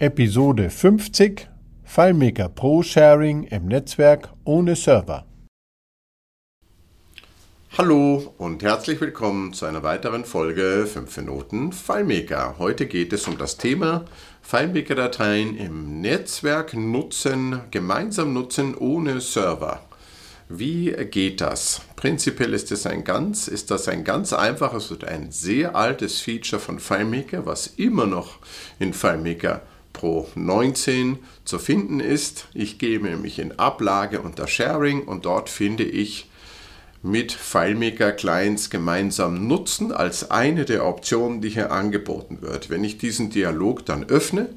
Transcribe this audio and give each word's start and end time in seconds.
Episode 0.00 0.70
50 0.70 1.46
FileMaker 1.84 2.48
Pro 2.48 2.82
Sharing 2.82 3.42
im 3.42 3.66
Netzwerk 3.66 4.30
ohne 4.44 4.74
Server. 4.74 5.26
Hallo 7.76 8.32
und 8.38 8.62
herzlich 8.62 8.98
willkommen 9.02 9.52
zu 9.52 9.66
einer 9.66 9.82
weiteren 9.82 10.24
Folge 10.24 10.86
5 10.90 11.18
Minuten 11.18 11.72
FileMaker. 11.72 12.54
Heute 12.58 12.86
geht 12.86 13.12
es 13.12 13.28
um 13.28 13.36
das 13.36 13.58
Thema 13.58 14.06
FileMaker-Dateien 14.40 15.54
im 15.58 16.00
Netzwerk 16.00 16.72
nutzen, 16.72 17.60
gemeinsam 17.70 18.32
nutzen 18.32 18.74
ohne 18.74 19.20
Server. 19.20 19.82
Wie 20.48 20.92
geht 21.10 21.42
das? 21.42 21.82
Prinzipiell 21.96 22.54
ist 22.54 22.70
das 22.70 22.86
ein 22.86 23.04
ganz, 23.04 23.48
ist 23.48 23.70
das 23.70 23.86
ein 23.86 24.04
ganz 24.04 24.32
einfaches 24.32 24.90
und 24.90 25.04
ein 25.04 25.30
sehr 25.30 25.76
altes 25.76 26.20
Feature 26.20 26.58
von 26.58 26.78
FileMaker, 26.78 27.44
was 27.44 27.66
immer 27.66 28.06
noch 28.06 28.38
in 28.78 28.94
FileMaker 28.94 29.60
Pro 30.00 30.26
19 30.34 31.18
zu 31.44 31.58
finden 31.58 32.00
ist. 32.00 32.48
Ich 32.54 32.78
gehe 32.78 32.98
nämlich 32.98 33.38
in 33.38 33.58
Ablage 33.58 34.22
unter 34.22 34.46
Sharing 34.46 35.02
und 35.02 35.26
dort 35.26 35.50
finde 35.50 35.84
ich 35.84 36.30
mit 37.02 37.32
FileMaker 37.32 38.12
Clients 38.12 38.70
gemeinsam 38.70 39.46
nutzen 39.46 39.92
als 39.92 40.30
eine 40.30 40.64
der 40.64 40.86
Optionen, 40.86 41.42
die 41.42 41.50
hier 41.50 41.70
angeboten 41.70 42.38
wird. 42.40 42.70
Wenn 42.70 42.82
ich 42.82 42.96
diesen 42.96 43.28
Dialog 43.28 43.84
dann 43.84 44.04
öffne, 44.04 44.48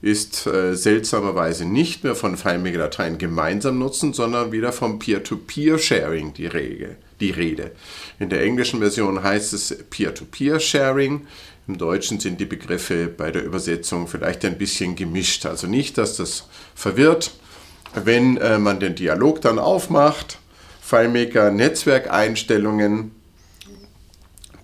ist 0.00 0.48
äh, 0.48 0.74
seltsamerweise 0.74 1.64
nicht 1.64 2.02
mehr 2.02 2.16
von 2.16 2.36
FileMaker-Dateien 2.36 3.18
gemeinsam 3.18 3.78
nutzen, 3.78 4.12
sondern 4.12 4.50
wieder 4.50 4.72
vom 4.72 4.98
Peer-to-Peer-Sharing 4.98 6.34
die, 6.34 6.50
die 7.22 7.30
Rede. 7.30 7.70
In 8.18 8.28
der 8.28 8.42
englischen 8.42 8.80
Version 8.80 9.22
heißt 9.22 9.52
es 9.54 9.74
Peer-to-Peer-Sharing. 9.88 11.26
Im 11.68 11.78
Deutschen 11.78 12.20
sind 12.20 12.40
die 12.40 12.44
Begriffe 12.44 13.06
bei 13.06 13.30
der 13.30 13.44
Übersetzung 13.44 14.08
vielleicht 14.08 14.44
ein 14.44 14.58
bisschen 14.58 14.96
gemischt. 14.96 15.46
Also 15.46 15.66
nicht, 15.66 15.96
dass 15.96 16.16
das 16.16 16.48
verwirrt. 16.74 17.32
Wenn 17.94 18.36
äh, 18.38 18.58
man 18.58 18.80
den 18.80 18.94
Dialog 18.94 19.40
dann 19.40 19.58
aufmacht, 19.58 20.38
FileMaker 20.80 21.50
Netzwerkeinstellungen, 21.50 23.12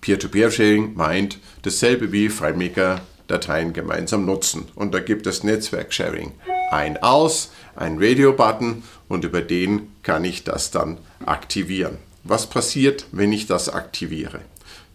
Peer-to-Peer-Sharing 0.01 0.95
meint 0.95 1.39
dasselbe 1.63 2.13
wie 2.13 2.29
FileMaker 2.29 3.03
Dateien 3.29 3.73
gemeinsam 3.73 4.25
nutzen. 4.25 4.67
Und 4.75 4.95
da 4.95 5.01
gibt 5.01 5.27
es 5.27 5.45
Netzwerk-Sharing 5.45 6.33
ein 6.71 7.03
aus, 7.03 7.51
ein 7.77 7.99
Radio-Button 7.99 8.83
und 9.09 9.25
über 9.25 9.41
den 9.41 9.93
kann 10.03 10.25
ich 10.25 10.45
das 10.45 10.71
dann 10.71 10.99
aktivieren. 11.25 11.99
Was 12.29 12.47
passiert, 12.47 13.07
wenn 13.11 13.33
ich 13.33 13.47
das 13.47 13.71
aktiviere? 13.71 14.41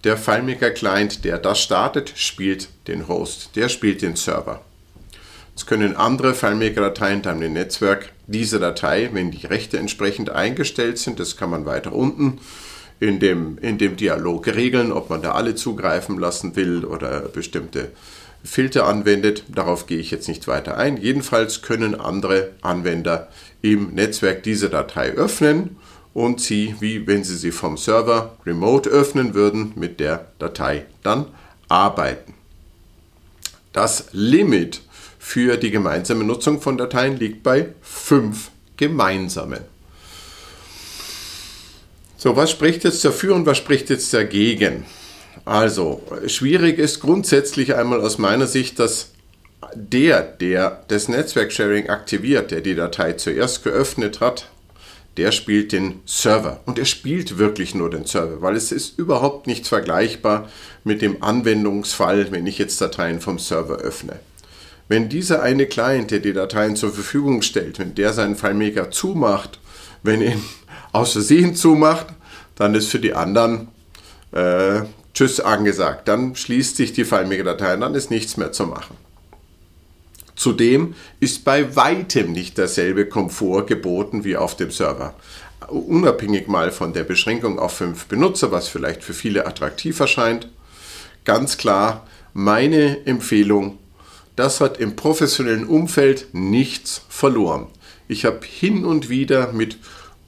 Der 0.03 0.17
FileMaker-Client, 0.17 1.26
der 1.26 1.40
das 1.40 1.59
startet, 1.59 2.14
spielt 2.16 2.70
den 2.88 3.08
Host, 3.08 3.56
der 3.56 3.70
spielt 3.70 4.03
den 4.03 4.16
Server. 4.16 4.62
Es 5.56 5.66
können 5.66 5.95
andere 5.95 6.36
FileMaker-Dateien 6.36 7.23
dann 7.23 7.42
im 7.42 7.53
Netzwerk 7.53 8.12
diese 8.28 8.59
Datei, 8.59 9.09
wenn 9.14 9.31
die 9.31 9.48
Rechte 9.48 9.80
entsprechend 9.80 10.30
eingestellt 10.30 11.00
sind, 11.00 11.20
das 11.20 11.36
kann 11.36 11.50
man 11.50 11.66
weiter 11.66 11.94
unten 11.94 12.40
in 13.00 13.20
dem, 13.20 13.58
in 13.58 13.80
dem 13.80 13.97
Dialog 13.97 14.45
regeln, 14.45 14.92
ob 14.92 15.09
man 15.09 15.23
da 15.23 15.31
alle 15.31 15.56
zugreifen 15.56 16.20
lassen 16.20 16.56
will 16.56 16.86
oder 16.86 17.22
bestimmte 17.22 17.94
Filter 18.44 18.86
anwendet. 18.86 19.44
Darauf 19.47 19.88
gehe 19.88 19.97
ich 19.97 20.12
jetzt 20.12 20.28
nicht 20.28 20.47
weiter 20.47 20.78
ein. 20.78 20.97
Jedenfalls 20.97 21.64
können 21.64 22.00
andere 22.00 22.52
Anwender 22.62 23.30
im 23.64 23.95
Netzwerk 23.95 24.44
diese 24.44 24.70
Datei 24.70 25.14
öffnen 25.14 25.78
und 26.14 26.42
sie, 26.42 26.75
wie 26.80 27.08
wenn 27.08 27.23
sie 27.23 27.38
sie 27.38 27.52
vom 27.52 27.78
Server 27.78 28.38
remote 28.45 28.89
öffnen 28.89 29.33
würden, 29.33 29.73
mit 29.75 30.00
der 30.00 30.28
Datei 30.39 30.86
dann 31.02 31.28
arbeiten. 31.67 32.33
Das 33.72 34.09
Limit 34.11 34.81
für 35.17 35.58
die 35.58 35.72
gemeinsame 35.72 36.23
Nutzung 36.23 36.61
von 36.61 36.78
Dateien 36.78 37.17
liegt 37.17 37.44
bei 37.44 37.69
5 37.81 38.52
gemeinsamen. 38.78 39.62
So, 42.18 42.35
was 42.35 42.52
spricht 42.52 42.84
jetzt 42.84 43.03
dafür 43.03 43.35
und 43.35 43.46
was 43.46 43.57
spricht 43.57 43.90
jetzt 43.90 44.13
dagegen? 44.13 44.85
Also, 45.46 46.02
schwierig 46.28 46.78
ist 46.78 47.00
grundsätzlich 47.00 47.75
einmal 47.75 48.00
aus 48.02 48.18
meiner 48.18 48.47
Sicht, 48.47 48.79
dass 48.79 49.09
der, 49.73 50.22
der 50.22 50.84
das 50.88 51.07
Netzwerksharing 51.07 51.90
aktiviert, 51.90 52.52
der 52.52 52.62
die 52.62 52.75
Datei 52.75 53.13
zuerst 53.13 53.63
geöffnet 53.63 54.19
hat, 54.19 54.50
der 55.18 55.31
spielt 55.31 55.72
den 55.72 56.01
Server. 56.06 56.62
Und 56.66 56.79
er 56.79 56.85
spielt 56.85 57.38
wirklich 57.38 57.75
nur 57.75 57.90
den 57.90 58.06
Server, 58.06 58.41
weil 58.41 58.56
es 58.56 58.72
ist 58.72 58.97
überhaupt 58.97 59.47
nicht 59.47 59.68
vergleichbar 59.68 60.50
mit 60.84 61.01
dem 61.01 61.22
Anwendungsfall, 61.22 62.31
wenn 62.31 62.47
ich 62.47 62.57
jetzt 62.57 62.81
Dateien 62.81 63.22
vom 63.22 63.40
Server 63.40 63.78
öffne. 63.78 64.19
Wenn 64.88 65.09
dieser 65.09 65.41
eine 65.41 65.66
Client, 65.66 66.12
der 66.12 66.19
die 66.19 66.34
Dateien 66.34 66.75
zur 66.75 66.91
Verfügung 66.91 67.41
stellt, 67.41 67.79
wenn 67.79 67.96
der 67.96 68.13
seinen 68.13 68.35
FileMaker 68.35 68.91
zumacht, 68.91 69.59
wenn 70.02 70.22
er 70.22 70.34
ihn 70.34 70.44
aus 70.91 71.13
Versehen 71.13 71.56
zumacht, 71.56 72.07
dann 72.56 72.75
ist 72.75 72.90
für 72.90 73.00
die 73.00 73.13
anderen 73.13 73.69
äh, 74.31 74.81
Tschüss 75.13 75.40
angesagt. 75.40 76.07
Dann 76.07 76.35
schließt 76.35 76.75
sich 76.75 76.94
die 76.94 77.06
FileMaker-Datei, 77.06 77.78
dann 77.78 77.96
ist 77.96 78.12
nichts 78.12 78.38
mehr 78.38 78.52
zu 78.52 78.66
machen. 78.66 78.97
Zudem 80.36 80.96
ist 81.20 81.46
bei 81.46 81.76
weitem 81.76 82.32
nicht 82.32 82.58
derselbe 82.58 83.08
Komfort 83.08 83.66
geboten 83.68 84.24
wie 84.24 84.38
auf 84.38 84.58
dem 84.58 84.72
Server. 84.72 85.14
Unabhängig 85.70 86.48
mal 86.48 86.72
von 86.72 86.94
der 86.94 87.04
Beschränkung 87.04 87.60
auf 87.60 87.74
fünf 87.74 88.06
Benutzer, 88.06 88.52
was 88.52 88.68
vielleicht 88.68 89.04
für 89.04 89.14
viele 89.14 89.46
attraktiv 89.46 90.00
erscheint, 90.00 90.50
ganz 91.24 91.58
klar 91.58 92.06
meine 92.34 93.06
Empfehlung, 93.06 93.78
das 94.36 94.60
hat 94.60 94.80
im 94.80 94.96
professionellen 94.96 95.68
Umfeld 95.68 96.28
nichts 96.34 97.06
verloren. 97.08 97.68
Ich 98.08 98.26
habe 98.26 98.40
hin 98.44 98.84
und 98.84 99.10
wieder 99.10 99.54
mit 99.54 99.78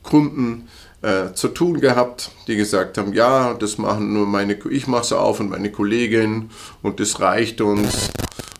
Kunden 0.04 0.68
äh, 1.02 1.34
zu 1.34 1.48
tun 1.50 1.82
gehabt, 1.82 2.32
die 2.48 2.56
gesagt 2.56 2.98
haben, 2.98 3.14
ja, 3.14 3.54
das 3.56 3.78
machen 3.78 4.14
nur 4.14 4.28
meine, 4.28 4.58
ich 4.70 4.88
mache 4.88 5.02
es 5.02 5.14
auf 5.14 5.40
und 5.40 5.50
meine 5.50 5.72
Kollegin 5.72 6.52
und 6.84 7.00
das 7.00 7.20
reicht 7.20 7.62
uns. 7.62 8.12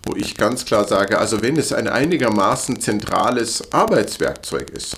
Wo 0.06 0.16
ich 0.16 0.38
ganz 0.38 0.66
klar 0.66 0.88
sage, 0.88 1.18
also 1.18 1.42
wenn 1.42 1.58
es 1.58 1.74
ein 1.74 1.88
einigermaßen 1.88 2.80
zentrales 2.80 3.74
Arbeitswerkzeug 3.74 4.70
ist 4.70 4.96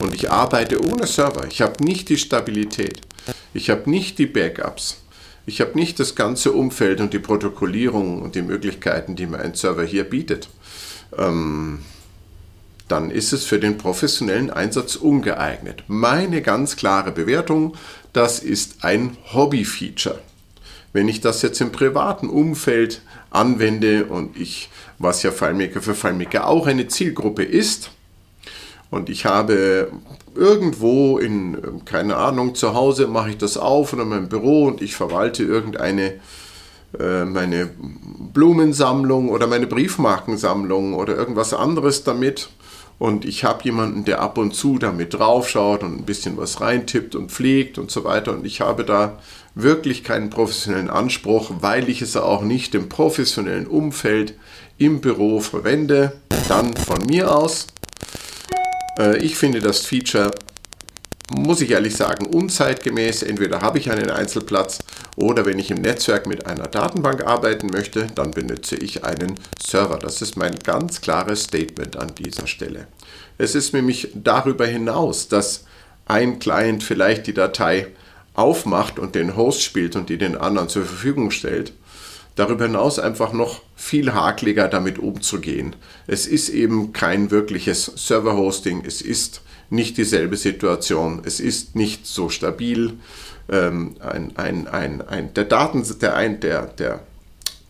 und 0.00 0.14
ich 0.14 0.30
arbeite 0.30 0.82
ohne 0.82 1.06
Server, 1.06 1.46
ich 1.46 1.60
habe 1.60 1.84
nicht 1.84 2.08
die 2.08 2.16
Stabilität, 2.16 3.02
ich 3.52 3.68
habe 3.68 3.90
nicht 3.90 4.18
die 4.18 4.26
Backups, 4.26 5.02
ich 5.44 5.60
habe 5.60 5.78
nicht 5.78 6.00
das 6.00 6.14
ganze 6.14 6.52
Umfeld 6.52 7.00
und 7.00 7.12
die 7.12 7.18
Protokollierung 7.18 8.22
und 8.22 8.34
die 8.34 8.42
Möglichkeiten, 8.42 9.14
die 9.14 9.26
mir 9.26 9.40
ein 9.40 9.54
Server 9.54 9.84
hier 9.84 10.04
bietet. 10.04 10.48
Ähm, 11.16 11.80
dann 12.88 13.10
ist 13.10 13.32
es 13.32 13.44
für 13.44 13.58
den 13.58 13.76
professionellen 13.76 14.50
Einsatz 14.50 14.96
ungeeignet. 14.96 15.84
Meine 15.86 16.40
ganz 16.40 16.76
klare 16.76 17.12
Bewertung, 17.12 17.76
das 18.14 18.38
ist 18.38 18.84
ein 18.84 19.18
Hobby-Feature. 19.32 20.18
Wenn 20.92 21.08
ich 21.08 21.20
das 21.20 21.42
jetzt 21.42 21.60
im 21.60 21.72
privaten 21.72 22.28
Umfeld 22.28 23.02
anwende 23.30 24.06
und 24.06 24.36
ich, 24.36 24.70
was 24.98 25.22
ja 25.22 25.30
FileMaker 25.30 25.82
für 25.82 25.94
FileMaker 25.94 26.46
auch 26.46 26.66
eine 26.66 26.88
Zielgruppe 26.88 27.44
ist, 27.44 27.90
und 28.90 29.10
ich 29.10 29.26
habe 29.26 29.90
irgendwo 30.34 31.18
in, 31.18 31.84
keine 31.84 32.16
Ahnung, 32.16 32.54
zu 32.54 32.74
Hause 32.74 33.06
mache 33.06 33.30
ich 33.30 33.36
das 33.36 33.58
auf 33.58 33.92
oder 33.92 34.02
in 34.02 34.08
meinem 34.08 34.28
Büro 34.28 34.64
und 34.64 34.80
ich 34.80 34.96
verwalte 34.96 35.42
irgendeine 35.42 36.14
äh, 36.98 37.24
meine 37.26 37.68
Blumensammlung 38.32 39.28
oder 39.28 39.46
meine 39.46 39.66
Briefmarkensammlung 39.66 40.94
oder 40.94 41.16
irgendwas 41.16 41.52
anderes 41.52 42.02
damit 42.04 42.48
und 42.98 43.24
ich 43.24 43.44
habe 43.44 43.62
jemanden, 43.64 44.04
der 44.04 44.20
ab 44.20 44.38
und 44.38 44.54
zu 44.54 44.78
damit 44.78 45.14
draufschaut 45.14 45.84
und 45.84 45.98
ein 45.98 46.04
bisschen 46.04 46.36
was 46.36 46.60
reintippt 46.60 47.14
und 47.14 47.30
pflegt 47.30 47.78
und 47.78 47.90
so 47.90 48.02
weiter. 48.02 48.32
Und 48.32 48.44
ich 48.44 48.60
habe 48.60 48.84
da 48.84 49.18
wirklich 49.54 50.02
keinen 50.02 50.30
professionellen 50.30 50.90
Anspruch, 50.90 51.52
weil 51.60 51.88
ich 51.88 52.02
es 52.02 52.16
auch 52.16 52.42
nicht 52.42 52.74
im 52.74 52.88
professionellen 52.88 53.68
Umfeld 53.68 54.34
im 54.78 55.00
Büro 55.00 55.40
verwende. 55.40 56.20
Dann 56.48 56.74
von 56.74 57.06
mir 57.06 57.34
aus. 57.34 57.68
Äh, 58.98 59.18
ich 59.18 59.36
finde 59.36 59.60
das 59.60 59.86
Feature 59.86 60.32
muss 61.30 61.60
ich 61.60 61.70
ehrlich 61.70 61.96
sagen, 61.96 62.26
unzeitgemäß. 62.26 63.22
Entweder 63.22 63.60
habe 63.60 63.78
ich 63.78 63.90
einen 63.90 64.10
Einzelplatz 64.10 64.78
oder 65.16 65.44
wenn 65.44 65.58
ich 65.58 65.70
im 65.70 65.82
Netzwerk 65.82 66.26
mit 66.26 66.46
einer 66.46 66.66
Datenbank 66.66 67.26
arbeiten 67.26 67.68
möchte, 67.68 68.06
dann 68.14 68.30
benutze 68.30 68.76
ich 68.76 69.04
einen 69.04 69.34
Server. 69.60 69.98
Das 69.98 70.22
ist 70.22 70.36
mein 70.36 70.54
ganz 70.64 71.00
klares 71.00 71.44
Statement 71.44 71.96
an 71.96 72.14
dieser 72.14 72.46
Stelle. 72.46 72.86
Es 73.36 73.54
ist 73.54 73.74
nämlich 73.74 74.08
darüber 74.14 74.66
hinaus, 74.66 75.28
dass 75.28 75.64
ein 76.06 76.38
Client 76.38 76.82
vielleicht 76.82 77.26
die 77.26 77.34
Datei 77.34 77.88
aufmacht 78.34 78.98
und 78.98 79.14
den 79.14 79.36
Host 79.36 79.62
spielt 79.62 79.96
und 79.96 80.08
die 80.08 80.18
den 80.18 80.36
anderen 80.36 80.68
zur 80.68 80.84
Verfügung 80.84 81.30
stellt. 81.30 81.72
Darüber 82.38 82.66
hinaus 82.66 83.00
einfach 83.00 83.32
noch 83.32 83.62
viel 83.74 84.14
hakliger 84.14 84.68
damit 84.68 85.00
umzugehen. 85.00 85.74
Es 86.06 86.24
ist 86.24 86.50
eben 86.50 86.92
kein 86.92 87.32
wirkliches 87.32 87.86
Server-Hosting, 87.96 88.84
es 88.86 89.02
ist 89.02 89.42
nicht 89.70 89.96
dieselbe 89.96 90.36
Situation. 90.36 91.20
Es 91.24 91.40
ist 91.40 91.74
nicht 91.74 92.06
so 92.06 92.28
stabil. 92.28 92.94
Ähm, 93.50 93.96
ein, 93.98 94.36
ein, 94.36 94.68
ein, 94.68 95.02
ein, 95.02 95.34
der 95.34 95.46
Daten, 95.46 95.84
der, 96.00 96.28
der, 96.28 96.62
der 96.66 97.00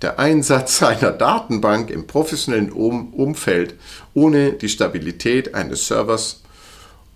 der 0.02 0.18
Einsatz 0.18 0.82
einer 0.82 1.12
Datenbank 1.12 1.88
im 1.88 2.06
professionellen 2.06 2.70
Umfeld 2.70 3.74
ohne 4.12 4.52
die 4.52 4.68
Stabilität 4.68 5.54
eines 5.54 5.86
Servers, 5.86 6.42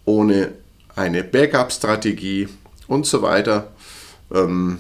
ohne 0.06 0.52
eine 0.96 1.22
Backup-Strategie 1.22 2.48
und 2.88 3.04
so 3.04 3.20
weiter 3.20 3.72
ähm, 4.34 4.78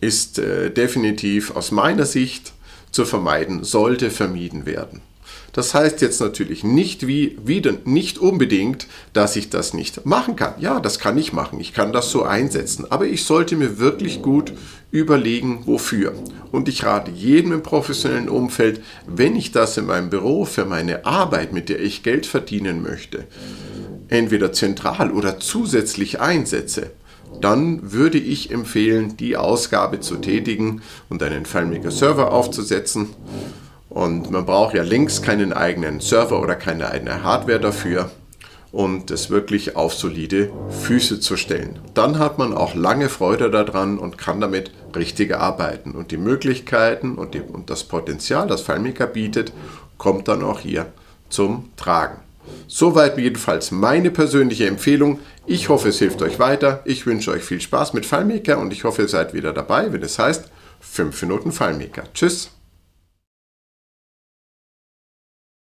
ist 0.00 0.38
äh, 0.38 0.70
definitiv 0.70 1.54
aus 1.56 1.70
meiner 1.70 2.06
Sicht 2.06 2.52
zu 2.90 3.04
vermeiden, 3.04 3.64
sollte 3.64 4.10
vermieden 4.10 4.66
werden. 4.66 5.02
Das 5.52 5.74
heißt 5.74 6.00
jetzt 6.00 6.20
natürlich 6.20 6.62
nicht 6.62 7.06
wie, 7.06 7.36
wieder, 7.44 7.72
nicht 7.84 8.18
unbedingt, 8.18 8.86
dass 9.12 9.34
ich 9.34 9.50
das 9.50 9.74
nicht 9.74 10.06
machen 10.06 10.36
kann. 10.36 10.54
Ja, 10.60 10.78
das 10.78 11.00
kann 11.00 11.18
ich 11.18 11.32
machen. 11.32 11.58
Ich 11.60 11.72
kann 11.72 11.92
das 11.92 12.10
so 12.10 12.22
einsetzen. 12.22 12.86
Aber 12.88 13.06
ich 13.06 13.24
sollte 13.24 13.56
mir 13.56 13.78
wirklich 13.78 14.22
gut 14.22 14.52
überlegen, 14.92 15.62
wofür. 15.66 16.14
Und 16.52 16.68
ich 16.68 16.84
rate 16.84 17.10
jedem 17.10 17.52
im 17.52 17.62
professionellen 17.62 18.28
Umfeld, 18.28 18.80
wenn 19.06 19.34
ich 19.34 19.50
das 19.50 19.76
in 19.76 19.86
meinem 19.86 20.10
Büro 20.10 20.44
für 20.44 20.66
meine 20.66 21.04
Arbeit, 21.04 21.52
mit 21.52 21.68
der 21.68 21.80
ich 21.80 22.04
Geld 22.04 22.26
verdienen 22.26 22.82
möchte, 22.82 23.24
entweder 24.08 24.52
zentral 24.52 25.10
oder 25.10 25.40
zusätzlich 25.40 26.20
einsetze, 26.20 26.90
dann 27.40 27.92
würde 27.92 28.18
ich 28.18 28.50
empfehlen, 28.50 29.16
die 29.16 29.36
Ausgabe 29.36 30.00
zu 30.00 30.16
tätigen 30.16 30.82
und 31.08 31.22
einen 31.22 31.46
FileMaker 31.46 31.90
Server 31.90 32.32
aufzusetzen. 32.32 33.10
Und 33.88 34.30
man 34.30 34.46
braucht 34.46 34.74
ja 34.74 34.82
links 34.82 35.20
keinen 35.20 35.52
eigenen 35.52 36.00
Server 36.00 36.40
oder 36.40 36.54
keine 36.54 36.90
eigene 36.90 37.24
Hardware 37.24 37.60
dafür 37.60 38.10
und 38.72 39.10
es 39.10 39.30
wirklich 39.30 39.74
auf 39.74 39.94
solide 39.94 40.50
Füße 40.68 41.20
zu 41.20 41.36
stellen. 41.36 41.80
Dann 41.94 42.18
hat 42.18 42.38
man 42.38 42.54
auch 42.54 42.74
lange 42.74 43.08
Freude 43.08 43.50
daran 43.50 43.98
und 43.98 44.16
kann 44.16 44.40
damit 44.40 44.70
richtig 44.94 45.34
arbeiten. 45.34 45.92
Und 45.92 46.12
die 46.12 46.16
Möglichkeiten 46.16 47.16
und, 47.16 47.34
die, 47.34 47.40
und 47.40 47.68
das 47.68 47.84
Potenzial, 47.84 48.46
das 48.46 48.62
FileMaker 48.62 49.06
bietet, 49.06 49.52
kommt 49.98 50.28
dann 50.28 50.42
auch 50.42 50.60
hier 50.60 50.86
zum 51.28 51.70
Tragen. 51.76 52.18
Soweit 52.66 53.18
jedenfalls 53.18 53.70
meine 53.70 54.10
persönliche 54.10 54.66
Empfehlung. 54.66 55.18
Ich 55.46 55.68
hoffe, 55.68 55.88
es 55.88 55.98
hilft 55.98 56.22
euch 56.22 56.38
weiter. 56.38 56.82
Ich 56.84 57.06
wünsche 57.06 57.30
euch 57.32 57.42
viel 57.42 57.60
Spaß 57.60 57.92
mit 57.92 58.06
FileMaker 58.06 58.58
und 58.58 58.72
ich 58.72 58.84
hoffe, 58.84 59.02
ihr 59.02 59.08
seid 59.08 59.34
wieder 59.34 59.52
dabei, 59.52 59.92
wenn 59.92 60.02
es 60.02 60.18
heißt 60.18 60.50
5 60.80 61.22
Minuten 61.22 61.52
FileMaker. 61.52 62.04
Tschüss. 62.14 62.50